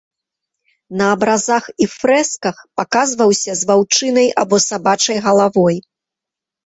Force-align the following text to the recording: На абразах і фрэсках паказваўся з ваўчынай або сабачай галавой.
На 1.01 1.09
абразах 1.15 1.67
і 1.85 1.89
фрэсках 1.97 2.57
паказваўся 2.81 3.51
з 3.63 3.71
ваўчынай 3.73 4.27
або 4.45 4.55
сабачай 4.69 5.17
галавой. 5.27 5.77